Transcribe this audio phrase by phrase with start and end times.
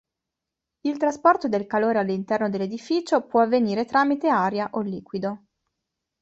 [0.79, 5.43] Il trasporto del calore all'interno dell'edificio può avvenire tramite aria o liquido.